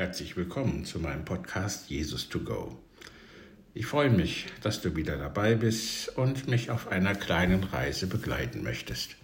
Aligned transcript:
Herzlich 0.00 0.34
willkommen 0.34 0.86
zu 0.86 0.98
meinem 0.98 1.26
Podcast 1.26 1.90
Jesus 1.90 2.30
to 2.30 2.40
Go. 2.40 2.74
Ich 3.74 3.84
freue 3.84 4.08
mich, 4.08 4.46
dass 4.62 4.80
du 4.80 4.96
wieder 4.96 5.18
dabei 5.18 5.56
bist 5.56 6.16
und 6.16 6.48
mich 6.48 6.70
auf 6.70 6.88
einer 6.88 7.14
kleinen 7.14 7.64
Reise 7.64 8.06
begleiten 8.06 8.62
möchtest. 8.62 9.16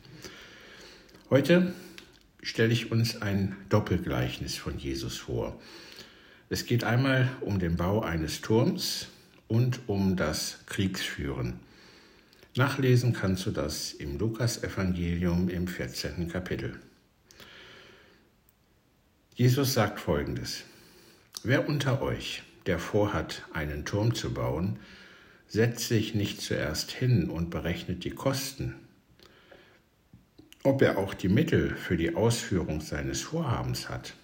Heute 1.31 1.73
stelle 2.43 2.75
ich 2.75 2.93
uns 2.93 3.23
ein 3.23 3.57
Doppelgleichnis 3.71 4.57
von 4.57 4.77
Jesus 4.77 5.17
vor. 5.17 5.59
Es 6.51 6.67
geht 6.67 6.85
einmal 6.85 7.31
um 7.41 7.59
den 7.59 7.77
Bau 7.77 8.03
eines 8.03 8.43
Turms 8.43 9.07
und 9.49 9.81
um 9.87 10.15
das 10.15 10.59
Kriegsführen. 10.67 11.59
Nachlesen 12.55 13.15
kannst 13.15 13.47
du 13.47 13.51
das 13.51 13.95
im 13.95 14.19
Lukasevangelium 14.19 15.49
im 15.49 15.69
14. 15.69 16.29
Kapitel. 16.29 16.79
Jesus 19.39 19.75
sagt 19.75 20.01
folgendes. 20.01 20.65
Wer 21.43 21.69
unter 21.69 22.01
euch, 22.01 22.43
der 22.65 22.79
vorhat, 22.79 23.43
einen 23.53 23.85
Turm 23.85 24.15
zu 24.15 24.33
bauen, 24.33 24.79
setzt 25.47 25.89
sich 25.89 26.15
nicht 26.15 26.41
zuerst 26.41 26.91
hin 26.91 27.29
und 27.29 27.51
berechnet 27.51 28.05
die 28.05 28.13
Kosten, 28.13 28.77
ob 30.63 30.81
er 30.81 30.97
auch 30.97 31.13
die 31.13 31.29
Mittel 31.29 31.77
für 31.77 31.99
die 31.99 32.15
Ausführung 32.15 32.81
seines 32.81 33.21
Vorhabens 33.21 33.91
hat, 33.91 34.15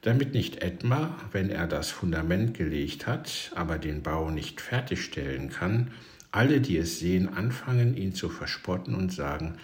damit 0.00 0.32
nicht 0.32 0.62
etwa, 0.62 1.14
wenn 1.32 1.50
er 1.50 1.66
das 1.66 1.90
Fundament 1.90 2.56
gelegt 2.56 3.06
hat, 3.06 3.52
aber 3.56 3.76
den 3.76 4.02
Bau 4.02 4.30
nicht 4.30 4.62
fertigstellen 4.62 5.50
kann, 5.50 5.90
alle, 6.30 6.62
die 6.62 6.78
es 6.78 6.98
sehen, 6.98 7.28
anfangen, 7.28 7.94
ihn 7.94 8.14
zu 8.14 8.30
verspotten 8.30 8.94
und 8.94 9.12
sagen, 9.12 9.58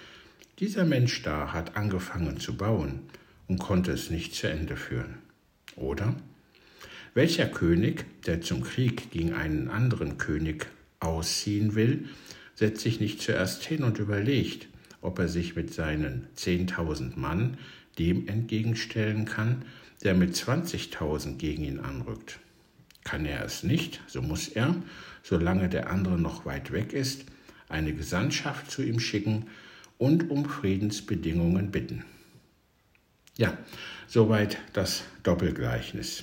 dieser 0.59 0.85
Mensch 0.85 1.23
da 1.23 1.55
hat 1.55 1.79
angefangen 1.79 2.39
zu 2.39 2.59
bauen, 2.59 3.09
und 3.49 3.59
konnte 3.59 3.93
es 3.93 4.11
nicht 4.11 4.35
zu 4.35 4.49
Ende 4.49 4.77
führen. 4.77 5.19
Oder? 5.77 6.15
Welcher 7.15 7.47
König, 7.47 8.05
der 8.25 8.41
zum 8.41 8.63
Krieg 8.63 9.11
gegen 9.11 9.35
einen 9.35 9.69
anderen 9.69 10.19
König 10.19 10.67
ausziehen 11.01 11.75
will, 11.75 12.09
setzt 12.55 12.83
sich 12.83 13.01
nicht 13.01 13.21
zuerst 13.21 13.65
hin 13.65 13.85
und 13.85 13.99
überlegt, 13.99 14.69
ob 15.01 15.19
er 15.19 15.29
sich 15.29 15.55
mit 15.55 15.73
seinen 15.73 16.27
10.000 16.37 17.19
Mann 17.19 17.59
dem 17.99 18.27
entgegenstellen 18.27 19.27
kann, 19.27 19.65
der 20.03 20.15
mit 20.15 20.35
20.000 20.35 21.37
gegen 21.37 21.65
ihn 21.65 21.79
anrückt. 21.79 22.41
Kann 23.05 23.27
er 23.27 23.45
es 23.45 23.63
nicht, 23.63 24.01
so 24.07 24.23
muss 24.23 24.49
er, 24.49 24.75
solange 25.23 25.69
der 25.69 25.91
andere 25.91 26.19
noch 26.19 26.47
weit 26.47 26.73
weg 26.73 26.93
ist, 26.93 27.27
eine 27.69 27.95
Gesandtschaft 27.95 28.71
zu 28.71 28.83
ihm 28.83 28.99
schicken 28.99 29.47
und 29.99 30.31
um 30.31 30.45
Friedensbedingungen 30.47 31.71
bitten. 31.71 32.05
Ja, 33.37 33.59
soweit 34.07 34.59
das 34.75 35.03
Doppelgleichnis. 35.25 36.23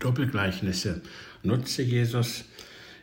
Doppelgleichnisse 0.00 1.02
nutzte 1.44 1.82
Jesus 1.82 2.46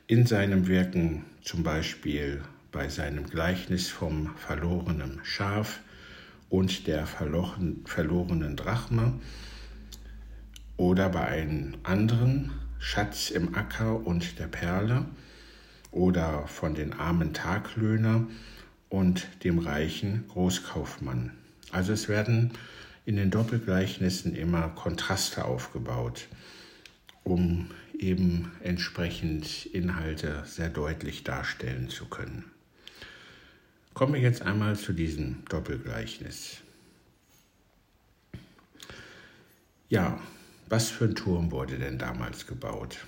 in 0.08 0.26
seinem 0.26 0.68
Wirken 0.68 1.23
zum 1.42 1.64
Beispiel 1.64 2.42
bei 2.73 2.90
seinem 2.90 3.30
Gleichnis 3.30 3.88
vom 3.88 4.36
verlorenen 4.36 5.22
Schaf 5.23 5.80
und 6.50 6.88
der 6.88 7.08
verlorenen 7.08 8.56
Drachme 8.58 9.22
oder 10.76 11.08
bei 11.08 11.26
einem 11.28 11.78
anderen 11.84 12.52
Schatz 12.80 13.30
im 13.30 13.56
Acker 13.56 14.06
und 14.06 14.38
der 14.38 14.48
Perle 14.48 15.06
oder 15.92 16.46
von 16.48 16.76
den 16.76 16.92
armen 16.92 17.34
Taglöhner 17.34 18.28
und 18.90 19.28
dem 19.46 19.59
reichen 19.59 20.26
Großkaufmann. 20.28 21.31
Also 21.71 21.94
es 21.94 22.08
werden 22.08 22.52
in 23.05 23.16
den 23.16 23.31
Doppelgleichnissen 23.31 24.35
immer 24.35 24.69
Kontraste 24.69 25.45
aufgebaut, 25.45 26.27
um 27.23 27.69
eben 27.97 28.52
entsprechend 28.61 29.66
Inhalte 29.67 30.44
sehr 30.45 30.69
deutlich 30.69 31.23
darstellen 31.23 31.89
zu 31.89 32.05
können. 32.05 32.45
Kommen 33.94 34.13
wir 34.13 34.22
jetzt 34.22 34.41
einmal 34.41 34.75
zu 34.78 34.91
diesem 34.91 35.45
Doppelgleichnis. 35.45 36.57
Ja, 39.88 40.19
was 40.67 40.90
für 40.90 41.06
ein 41.06 41.16
Turm 41.16 41.51
wurde 41.51 41.78
denn 41.78 42.00
damals 42.00 42.47
gebaut? 42.47 43.06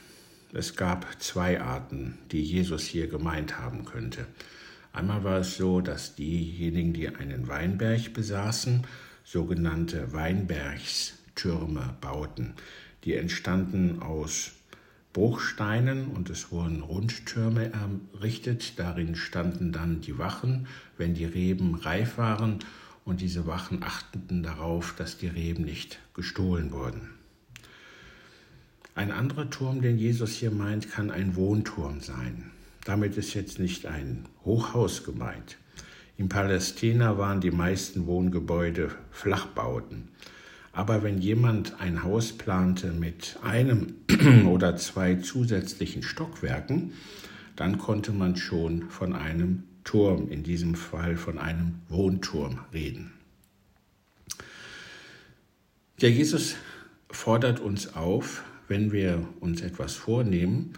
Es 0.53 0.75
gab 0.75 1.21
zwei 1.21 1.59
Arten, 1.59 2.17
die 2.31 2.41
Jesus 2.41 2.83
hier 2.83 3.07
gemeint 3.07 3.59
haben 3.59 3.83
könnte. 3.83 4.25
Einmal 4.97 5.23
war 5.23 5.37
es 5.41 5.57
so, 5.57 5.79
dass 5.79 6.15
diejenigen, 6.15 6.91
die 6.91 7.07
einen 7.07 7.47
Weinberg 7.47 8.13
besaßen, 8.15 8.81
sogenannte 9.23 10.11
Weinbergstürme 10.11 11.95
bauten. 12.01 12.53
Die 13.03 13.13
entstanden 13.13 14.01
aus 14.01 14.53
Bruchsteinen 15.13 16.07
und 16.07 16.31
es 16.31 16.51
wurden 16.51 16.81
Rundtürme 16.81 17.71
errichtet. 17.71 18.79
Darin 18.79 19.15
standen 19.15 19.71
dann 19.71 20.01
die 20.01 20.17
Wachen, 20.17 20.65
wenn 20.97 21.13
die 21.13 21.25
Reben 21.25 21.75
reif 21.75 22.17
waren, 22.17 22.57
und 23.05 23.21
diese 23.21 23.45
Wachen 23.45 23.83
achteten 23.83 24.41
darauf, 24.41 24.95
dass 24.95 25.19
die 25.19 25.27
Reben 25.27 25.63
nicht 25.63 25.99
gestohlen 26.15 26.71
wurden. 26.71 27.11
Ein 28.95 29.11
anderer 29.11 29.47
Turm, 29.51 29.83
den 29.83 29.99
Jesus 29.99 30.31
hier 30.31 30.49
meint, 30.49 30.89
kann 30.89 31.11
ein 31.11 31.35
Wohnturm 31.35 32.01
sein. 32.01 32.49
Damit 32.87 33.17
ist 33.17 33.33
jetzt 33.33 33.59
nicht 33.59 33.85
ein 33.85 34.29
Hochhaus 34.45 35.03
gemeint. 35.03 35.57
In 36.15 36.29
Palästina 36.29 37.17
waren 37.17 37.41
die 37.41 37.51
meisten 37.51 38.07
Wohngebäude 38.07 38.91
Flachbauten. 39.11 40.07
Aber 40.71 41.03
wenn 41.03 41.17
jemand 41.17 41.81
ein 41.81 42.03
Haus 42.03 42.31
plante 42.31 42.93
mit 42.93 43.39
einem 43.43 43.95
oder 44.47 44.77
zwei 44.77 45.15
zusätzlichen 45.15 46.01
Stockwerken, 46.01 46.93
dann 47.57 47.77
konnte 47.77 48.13
man 48.13 48.37
schon 48.37 48.89
von 48.89 49.11
einem 49.11 49.63
Turm, 49.83 50.29
in 50.29 50.43
diesem 50.43 50.73
Fall 50.75 51.17
von 51.17 51.39
einem 51.39 51.81
Wohnturm 51.89 52.59
reden. 52.71 53.11
Der 55.99 56.11
Jesus 56.11 56.55
fordert 57.11 57.59
uns 57.59 57.95
auf, 57.95 58.45
wenn 58.69 58.93
wir 58.93 59.27
uns 59.41 59.59
etwas 59.59 59.95
vornehmen, 59.95 60.71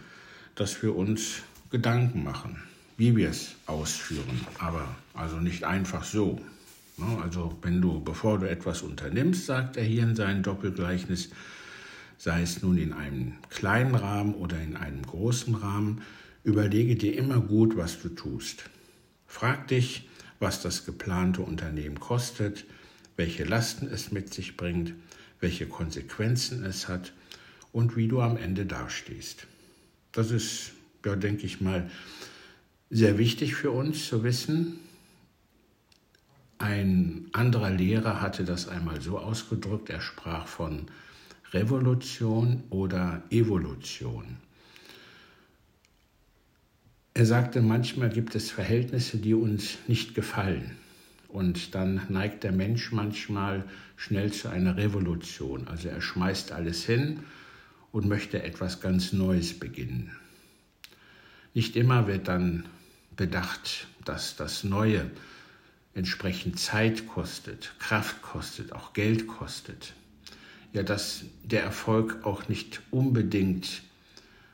dass 0.56 0.82
wir 0.82 0.96
uns 0.96 1.42
Gedanken 1.70 2.24
machen, 2.24 2.56
wie 2.96 3.14
wir 3.16 3.30
es 3.30 3.54
ausführen, 3.66 4.40
aber 4.58 4.88
also 5.14 5.36
nicht 5.36 5.62
einfach 5.62 6.02
so. 6.02 6.40
Ne? 6.96 7.18
Also 7.22 7.56
wenn 7.62 7.80
du, 7.80 8.00
bevor 8.00 8.40
du 8.40 8.50
etwas 8.50 8.82
unternimmst, 8.82 9.46
sagt 9.46 9.76
er 9.76 9.84
hier 9.84 10.02
in 10.02 10.16
seinem 10.16 10.42
Doppelgleichnis, 10.42 11.30
sei 12.18 12.42
es 12.42 12.60
nun 12.62 12.76
in 12.76 12.92
einem 12.92 13.34
kleinen 13.50 13.94
Rahmen 13.94 14.34
oder 14.34 14.60
in 14.60 14.76
einem 14.76 15.02
großen 15.02 15.54
Rahmen, 15.54 16.02
überlege 16.42 16.96
dir 16.96 17.16
immer 17.16 17.40
gut, 17.40 17.76
was 17.76 18.02
du 18.02 18.08
tust. 18.08 18.64
Frag 19.28 19.68
dich, 19.68 20.08
was 20.40 20.60
das 20.60 20.84
geplante 20.84 21.42
Unternehmen 21.42 22.00
kostet, 22.00 22.64
welche 23.16 23.44
Lasten 23.44 23.86
es 23.86 24.10
mit 24.10 24.34
sich 24.34 24.56
bringt, 24.56 24.92
welche 25.38 25.66
Konsequenzen 25.66 26.64
es 26.64 26.88
hat 26.88 27.12
und 27.72 27.96
wie 27.96 28.08
du 28.08 28.20
am 28.20 28.36
Ende 28.36 28.66
dastehst. 28.66 29.46
Das 30.12 30.32
ist 30.32 30.72
ja, 31.04 31.16
denke 31.16 31.46
ich 31.46 31.60
mal, 31.60 31.90
sehr 32.90 33.18
wichtig 33.18 33.54
für 33.54 33.70
uns 33.70 34.06
zu 34.06 34.24
wissen. 34.24 34.78
Ein 36.58 37.26
anderer 37.32 37.70
Lehrer 37.70 38.20
hatte 38.20 38.44
das 38.44 38.68
einmal 38.68 39.00
so 39.00 39.18
ausgedrückt, 39.18 39.88
er 39.88 40.00
sprach 40.00 40.46
von 40.46 40.86
Revolution 41.52 42.64
oder 42.70 43.22
Evolution. 43.30 44.36
Er 47.14 47.26
sagte, 47.26 47.60
manchmal 47.60 48.10
gibt 48.10 48.34
es 48.34 48.50
Verhältnisse, 48.50 49.18
die 49.18 49.34
uns 49.34 49.78
nicht 49.88 50.14
gefallen. 50.14 50.76
Und 51.28 51.74
dann 51.74 52.02
neigt 52.08 52.44
der 52.44 52.52
Mensch 52.52 52.92
manchmal 52.92 53.64
schnell 53.96 54.32
zu 54.32 54.48
einer 54.48 54.76
Revolution. 54.76 55.68
Also 55.68 55.88
er 55.88 56.00
schmeißt 56.00 56.52
alles 56.52 56.84
hin 56.84 57.20
und 57.92 58.06
möchte 58.06 58.42
etwas 58.42 58.80
ganz 58.80 59.12
Neues 59.12 59.58
beginnen. 59.58 60.12
Nicht 61.54 61.76
immer 61.76 62.06
wird 62.06 62.28
dann 62.28 62.64
bedacht, 63.16 63.88
dass 64.04 64.36
das 64.36 64.64
Neue 64.64 65.10
entsprechend 65.94 66.58
Zeit 66.58 67.08
kostet, 67.08 67.74
Kraft 67.78 68.22
kostet, 68.22 68.72
auch 68.72 68.92
Geld 68.92 69.26
kostet. 69.26 69.94
Ja, 70.72 70.84
dass 70.84 71.24
der 71.42 71.64
Erfolg 71.64 72.18
auch 72.22 72.48
nicht 72.48 72.80
unbedingt 72.92 73.82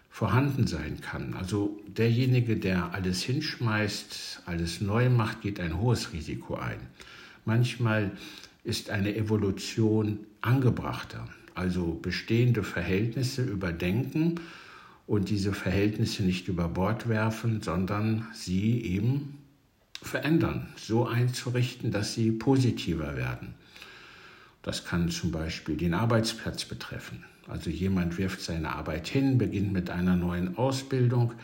vorhanden 0.08 0.66
sein 0.66 1.02
kann. 1.02 1.34
Also 1.34 1.78
derjenige, 1.86 2.56
der 2.56 2.94
alles 2.94 3.22
hinschmeißt, 3.22 4.44
alles 4.46 4.80
neu 4.80 5.10
macht, 5.10 5.42
geht 5.42 5.60
ein 5.60 5.78
hohes 5.78 6.14
Risiko 6.14 6.54
ein. 6.54 6.80
Manchmal 7.44 8.10
ist 8.64 8.88
eine 8.88 9.14
Evolution 9.14 10.20
angebrachter, 10.40 11.28
also 11.54 11.92
bestehende 12.00 12.62
Verhältnisse 12.62 13.42
überdenken 13.42 14.40
und 15.06 15.28
diese 15.30 15.52
Verhältnisse 15.52 16.22
nicht 16.22 16.48
über 16.48 16.68
Bord 16.68 17.08
werfen, 17.08 17.62
sondern 17.62 18.26
sie 18.32 18.80
eben 18.82 19.38
verändern, 20.02 20.68
so 20.76 21.06
einzurichten, 21.06 21.90
dass 21.90 22.14
sie 22.14 22.32
positiver 22.32 23.16
werden. 23.16 23.54
Das 24.62 24.84
kann 24.84 25.08
zum 25.10 25.30
Beispiel 25.30 25.76
den 25.76 25.94
Arbeitsplatz 25.94 26.64
betreffen. 26.64 27.24
Also 27.46 27.70
jemand 27.70 28.18
wirft 28.18 28.40
seine 28.40 28.74
Arbeit 28.74 29.06
hin, 29.06 29.38
beginnt 29.38 29.72
mit 29.72 29.90
einer 29.90 30.16
neuen 30.16 30.56
Ausbildung 30.58 31.34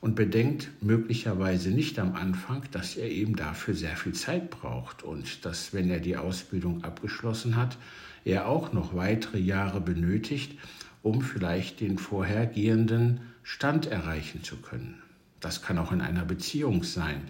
und 0.00 0.14
bedenkt 0.14 0.70
möglicherweise 0.80 1.70
nicht 1.70 1.98
am 1.98 2.14
Anfang, 2.14 2.62
dass 2.72 2.96
er 2.96 3.10
eben 3.10 3.36
dafür 3.36 3.74
sehr 3.74 3.96
viel 3.96 4.14
Zeit 4.14 4.50
braucht 4.50 5.02
und 5.02 5.44
dass, 5.44 5.74
wenn 5.74 5.90
er 5.90 6.00
die 6.00 6.16
Ausbildung 6.16 6.82
abgeschlossen 6.82 7.56
hat, 7.56 7.76
er 8.24 8.48
auch 8.48 8.72
noch 8.72 8.94
weitere 8.96 9.38
Jahre 9.38 9.80
benötigt, 9.80 10.58
um 11.02 11.20
vielleicht 11.22 11.80
den 11.80 11.98
vorhergehenden 11.98 13.20
Stand 13.42 13.86
erreichen 13.86 14.44
zu 14.44 14.56
können. 14.56 15.02
Das 15.40 15.62
kann 15.62 15.78
auch 15.78 15.92
in 15.92 16.00
einer 16.00 16.24
Beziehung 16.24 16.84
sein, 16.84 17.22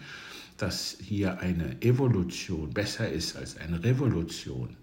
dass 0.59 0.99
hier 1.01 1.41
eine 1.41 1.81
Evolution 1.83 2.71
besser 2.71 3.09
ist 3.09 3.37
als 3.37 3.57
eine 3.57 3.83
Revolution. 3.83 4.77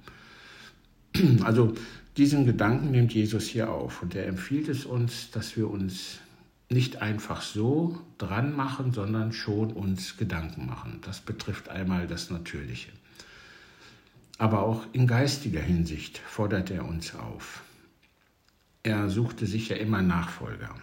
Also 1.44 1.74
diesen 2.18 2.46
Gedanken 2.46 2.92
nimmt 2.92 3.14
Jesus 3.14 3.48
hier 3.48 3.70
auf 3.72 4.02
und 4.02 4.14
er 4.14 4.28
empfiehlt 4.28 4.68
es 4.68 4.86
uns, 4.86 5.32
dass 5.32 5.56
wir 5.56 5.70
uns 5.70 6.20
nicht 6.70 7.02
einfach 7.02 7.42
so 7.42 8.00
dran 8.18 8.56
machen, 8.56 8.94
sondern 8.94 9.32
schon 9.34 9.72
uns 9.72 10.18
Gedanken 10.18 10.66
machen. 10.66 11.00
Das 11.04 11.22
betrifft 11.22 11.70
einmal 11.70 12.08
das 12.08 12.30
Natürliche. 12.30 12.92
Aber 14.38 14.64
auch 14.64 14.86
in 14.94 15.08
geistiger 15.08 15.62
Hinsicht 15.62 16.18
fordert 16.20 16.72
er 16.72 16.86
uns 16.86 17.16
auf. 17.16 17.64
Er 18.84 19.10
suchte 19.10 19.46
sich 19.46 19.70
ja 19.70 19.76
immer 19.76 20.02
Nachfolger. 20.02 20.74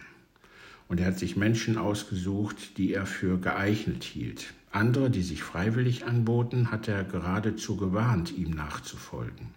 Und 0.87 0.99
er 0.99 1.07
hat 1.07 1.19
sich 1.19 1.35
Menschen 1.35 1.77
ausgesucht, 1.77 2.77
die 2.77 2.93
er 2.93 3.05
für 3.05 3.39
geeignet 3.39 4.03
hielt. 4.03 4.53
Andere, 4.71 5.09
die 5.09 5.23
sich 5.23 5.43
freiwillig 5.43 6.05
anboten, 6.05 6.71
hat 6.71 6.87
er 6.87 7.03
geradezu 7.03 7.75
gewarnt, 7.77 8.37
ihm 8.37 8.51
nachzufolgen. 8.51 9.47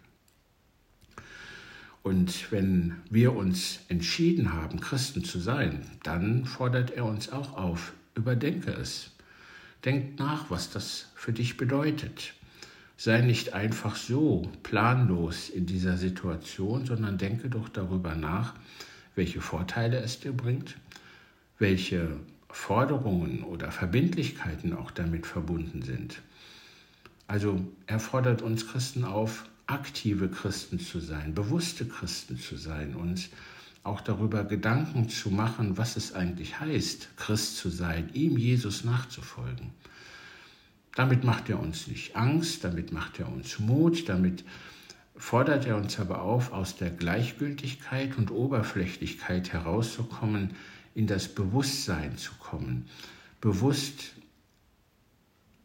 Und 2.02 2.50
wenn 2.50 2.96
wir 3.10 3.36
uns 3.36 3.80
entschieden 3.88 4.54
haben, 4.54 4.80
Christen 4.80 5.22
zu 5.22 5.38
sein, 5.38 5.82
dann 6.02 6.46
fordert 6.46 6.92
er 6.92 7.04
uns 7.04 7.30
auch 7.30 7.56
auf, 7.58 7.92
überdenke 8.14 8.72
es. 8.72 9.10
Denk 9.84 10.18
nach, 10.18 10.50
was 10.50 10.70
das 10.70 11.08
für 11.14 11.32
dich 11.32 11.58
bedeutet. 11.58 12.32
Sei 13.02 13.22
nicht 13.22 13.54
einfach 13.54 13.96
so 13.96 14.42
planlos 14.62 15.48
in 15.48 15.64
dieser 15.64 15.96
Situation, 15.96 16.84
sondern 16.84 17.16
denke 17.16 17.48
doch 17.48 17.70
darüber 17.70 18.14
nach, 18.14 18.52
welche 19.14 19.40
Vorteile 19.40 20.00
es 20.00 20.20
dir 20.20 20.34
bringt, 20.34 20.76
welche 21.58 22.18
Forderungen 22.50 23.42
oder 23.42 23.70
Verbindlichkeiten 23.70 24.74
auch 24.74 24.90
damit 24.90 25.24
verbunden 25.24 25.80
sind. 25.80 26.20
Also 27.26 27.64
er 27.86 28.00
fordert 28.00 28.42
uns 28.42 28.68
Christen 28.68 29.04
auf, 29.04 29.46
aktive 29.66 30.28
Christen 30.28 30.78
zu 30.78 31.00
sein, 31.00 31.32
bewusste 31.32 31.86
Christen 31.86 32.38
zu 32.38 32.58
sein, 32.58 32.94
uns 32.94 33.30
auch 33.82 34.02
darüber 34.02 34.44
Gedanken 34.44 35.08
zu 35.08 35.30
machen, 35.30 35.78
was 35.78 35.96
es 35.96 36.14
eigentlich 36.14 36.60
heißt, 36.60 37.16
Christ 37.16 37.56
zu 37.56 37.70
sein, 37.70 38.10
ihm 38.12 38.36
Jesus 38.36 38.84
nachzufolgen. 38.84 39.72
Damit 41.00 41.24
macht 41.24 41.48
er 41.48 41.58
uns 41.58 41.86
nicht 41.86 42.14
Angst, 42.14 42.62
damit 42.62 42.92
macht 42.92 43.20
er 43.20 43.32
uns 43.32 43.58
Mut, 43.58 44.06
damit 44.10 44.44
fordert 45.16 45.64
er 45.64 45.78
uns 45.78 45.98
aber 45.98 46.20
auf, 46.20 46.52
aus 46.52 46.76
der 46.76 46.90
Gleichgültigkeit 46.90 48.18
und 48.18 48.30
Oberflächlichkeit 48.30 49.50
herauszukommen, 49.50 50.50
in 50.94 51.06
das 51.06 51.28
Bewusstsein 51.28 52.18
zu 52.18 52.34
kommen, 52.34 52.86
bewusst 53.40 54.12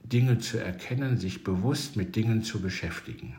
Dinge 0.04 0.40
zu 0.40 0.58
erkennen, 0.58 1.18
sich 1.18 1.44
bewusst 1.44 1.98
mit 1.98 2.16
Dingen 2.16 2.42
zu 2.42 2.62
beschäftigen. 2.62 3.36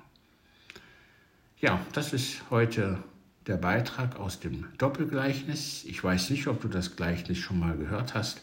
Ja, 1.62 1.80
das 1.94 2.12
ist 2.12 2.42
heute 2.50 3.02
der 3.46 3.56
Beitrag 3.56 4.16
aus 4.16 4.38
dem 4.38 4.66
Doppelgleichnis. 4.76 5.86
Ich 5.86 6.04
weiß 6.04 6.28
nicht, 6.28 6.46
ob 6.46 6.60
du 6.60 6.68
das 6.68 6.94
Gleichnis 6.94 7.38
schon 7.38 7.58
mal 7.58 7.74
gehört 7.74 8.12
hast, 8.12 8.42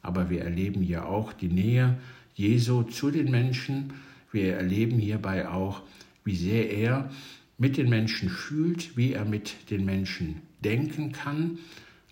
aber 0.00 0.30
wir 0.30 0.40
erleben 0.40 0.80
hier 0.80 1.04
auch 1.04 1.34
die 1.34 1.50
Nähe 1.50 1.98
Jesu 2.36 2.82
zu 2.82 3.10
den 3.10 3.30
Menschen. 3.30 3.94
Wir 4.30 4.56
erleben 4.56 4.98
hierbei 4.98 5.48
auch, 5.48 5.82
wie 6.22 6.36
sehr 6.36 6.70
er 6.70 7.10
mit 7.56 7.78
den 7.78 7.88
Menschen 7.88 8.28
fühlt, 8.28 8.96
wie 8.96 9.14
er 9.14 9.24
mit 9.24 9.70
den 9.70 9.86
Menschen 9.86 10.42
denken 10.62 11.12
kann, 11.12 11.58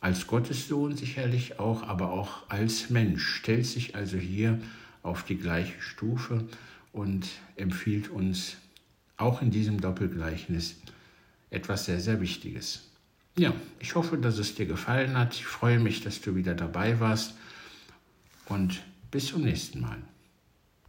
als 0.01 0.27
Gottessohn 0.27 0.97
sicherlich 0.97 1.59
auch, 1.59 1.83
aber 1.83 2.11
auch 2.11 2.49
als 2.49 2.89
Mensch, 2.89 3.23
stellt 3.23 3.67
sich 3.67 3.95
also 3.95 4.17
hier 4.17 4.59
auf 5.03 5.25
die 5.25 5.37
gleiche 5.37 5.81
Stufe 5.81 6.49
und 6.93 7.29
empfiehlt 7.57 8.09
uns 8.09 8.57
auch 9.19 9.43
in 9.43 9.51
diesem 9.51 9.81
Doppelgleichnis 9.81 10.77
etwas 11.51 11.85
sehr, 11.85 12.01
sehr 12.01 12.21
Wichtiges. 12.23 12.91
Ja, 13.37 13.53
ich 13.79 13.95
hoffe, 13.95 14.17
dass 14.17 14.39
es 14.39 14.55
dir 14.55 14.67
gefallen 14.67 15.19
hat. 15.19 15.35
Ich 15.35 15.45
freue 15.45 15.81
mich, 15.81 16.03
dass 16.03 16.21
du 16.23 16.35
wieder 16.35 16.55
dabei 16.55 16.99
warst 17.01 17.35
und 18.47 18.83
bis 19.11 19.27
zum 19.27 19.43
nächsten 19.43 19.81
Mal. 19.81 19.99